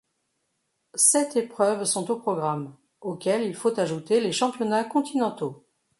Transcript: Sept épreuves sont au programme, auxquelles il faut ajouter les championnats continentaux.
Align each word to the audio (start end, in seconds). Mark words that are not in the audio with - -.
Sept 0.95 1.35
épreuves 1.35 1.83
sont 1.83 2.09
au 2.09 2.15
programme, 2.17 2.75
auxquelles 3.01 3.43
il 3.43 3.53
faut 3.53 3.79
ajouter 3.79 4.19
les 4.19 4.31
championnats 4.31 4.83
continentaux. 4.83 5.63